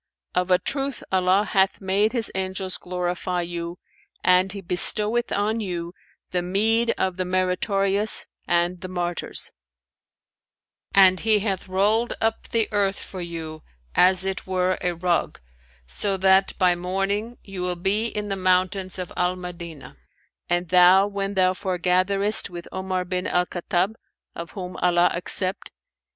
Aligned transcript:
Of 0.33 0.49
a 0.49 0.57
truth 0.57 1.03
Allah 1.11 1.43
hath 1.43 1.79
made 1.79 2.13
His 2.13 2.31
Angels 2.33 2.77
glorify 2.79 3.41
you 3.43 3.77
and 4.23 4.51
He 4.51 4.59
bestoweth 4.59 5.31
on 5.31 5.59
you 5.59 5.93
the 6.31 6.41
meed 6.41 6.91
of 6.97 7.17
the 7.17 7.23
meritorious 7.23 8.25
and 8.47 8.81
the 8.81 8.87
martyrs; 8.87 9.51
and 10.95 11.19
He 11.19 11.37
hath 11.41 11.67
rolled 11.67 12.13
up 12.19 12.47
the 12.49 12.67
earth 12.71 12.99
for 12.99 13.21
you 13.21 13.61
as 13.93 14.25
it 14.25 14.47
were 14.47 14.79
a 14.81 14.95
rug 14.95 15.39
so 15.85 16.17
that, 16.17 16.57
by 16.57 16.73
morning, 16.73 17.37
you 17.43 17.61
will 17.61 17.75
be 17.75 18.07
in 18.07 18.27
the 18.27 18.35
mountains 18.35 18.97
of 18.97 19.13
Al 19.15 19.35
Medinah. 19.35 19.97
And 20.49 20.69
thou, 20.69 21.05
when 21.05 21.35
thou 21.35 21.53
foregatherest 21.53 22.49
with 22.49 22.67
Omar 22.71 23.05
bin 23.05 23.27
al 23.27 23.45
Khattab 23.45 23.93
(of 24.33 24.53
whom 24.53 24.77
Allah 24.77 25.11
accept!) 25.13 25.69